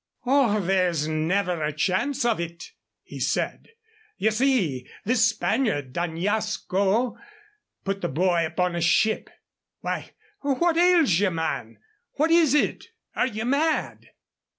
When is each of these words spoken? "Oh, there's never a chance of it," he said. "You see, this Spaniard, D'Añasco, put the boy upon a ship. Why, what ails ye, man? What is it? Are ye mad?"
"Oh, 0.25 0.59
there's 0.59 1.07
never 1.07 1.63
a 1.63 1.71
chance 1.71 2.25
of 2.25 2.39
it," 2.39 2.71
he 3.03 3.19
said. 3.19 3.67
"You 4.17 4.31
see, 4.31 4.89
this 5.05 5.29
Spaniard, 5.29 5.93
D'Añasco, 5.93 7.19
put 7.85 8.01
the 8.01 8.09
boy 8.09 8.43
upon 8.47 8.75
a 8.75 8.81
ship. 8.81 9.29
Why, 9.81 10.09
what 10.39 10.75
ails 10.75 11.19
ye, 11.19 11.29
man? 11.29 11.77
What 12.13 12.31
is 12.31 12.55
it? 12.55 12.87
Are 13.15 13.27
ye 13.27 13.43
mad?" 13.43 14.09